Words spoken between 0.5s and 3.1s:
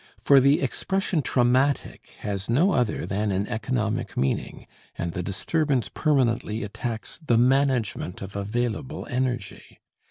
expression "traumatic" has no other